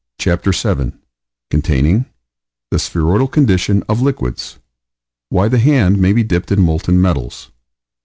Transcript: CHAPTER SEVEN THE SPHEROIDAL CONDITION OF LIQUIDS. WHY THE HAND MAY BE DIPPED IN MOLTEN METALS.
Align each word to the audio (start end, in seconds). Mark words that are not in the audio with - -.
CHAPTER 0.17 0.51
SEVEN 0.51 0.99
THE 1.51 2.03
SPHEROIDAL 2.79 3.27
CONDITION 3.27 3.83
OF 3.87 4.01
LIQUIDS. 4.01 4.57
WHY 5.29 5.47
THE 5.47 5.59
HAND 5.59 5.99
MAY 6.01 6.13
BE 6.13 6.23
DIPPED 6.23 6.53
IN 6.53 6.61
MOLTEN 6.63 6.99
METALS. 6.99 7.51